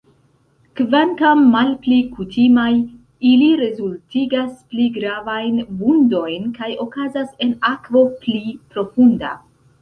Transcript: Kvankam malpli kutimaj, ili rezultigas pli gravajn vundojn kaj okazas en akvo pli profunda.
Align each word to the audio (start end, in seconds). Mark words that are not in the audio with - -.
Kvankam 0.77 1.41
malpli 1.55 1.97
kutimaj, 2.13 2.71
ili 3.31 3.49
rezultigas 3.59 4.55
pli 4.71 4.87
gravajn 4.95 5.61
vundojn 5.83 6.49
kaj 6.57 6.71
okazas 6.87 7.29
en 7.49 7.53
akvo 7.73 8.03
pli 8.25 8.43
profunda. 8.73 9.37